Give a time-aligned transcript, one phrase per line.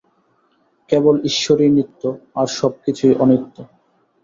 [0.89, 2.01] কেবল ঈশ্বরই নিত্য,
[2.35, 3.55] আর সবকিছুই অনিত্য।